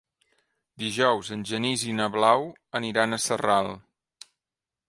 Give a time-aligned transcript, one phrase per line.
[0.83, 2.49] Dijous en Genís i na Blau
[2.81, 3.75] aniran a Sarral.